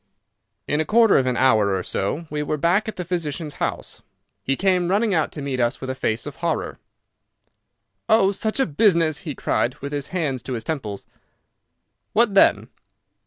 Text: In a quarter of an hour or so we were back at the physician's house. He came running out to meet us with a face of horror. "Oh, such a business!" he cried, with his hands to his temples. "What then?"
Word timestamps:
In 0.67 0.81
a 0.81 0.83
quarter 0.83 1.15
of 1.19 1.27
an 1.27 1.37
hour 1.37 1.75
or 1.75 1.83
so 1.83 2.25
we 2.31 2.41
were 2.41 2.57
back 2.57 2.87
at 2.87 2.95
the 2.95 3.05
physician's 3.05 3.53
house. 3.61 4.01
He 4.41 4.55
came 4.55 4.87
running 4.87 5.13
out 5.13 5.31
to 5.33 5.43
meet 5.43 5.59
us 5.59 5.79
with 5.79 5.91
a 5.91 5.93
face 5.93 6.25
of 6.25 6.37
horror. 6.37 6.79
"Oh, 8.09 8.31
such 8.31 8.59
a 8.59 8.65
business!" 8.65 9.19
he 9.19 9.35
cried, 9.35 9.75
with 9.75 9.91
his 9.93 10.07
hands 10.07 10.41
to 10.41 10.53
his 10.53 10.63
temples. 10.63 11.05
"What 12.13 12.33
then?" 12.33 12.69